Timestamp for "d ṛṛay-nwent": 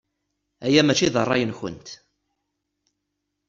1.13-1.87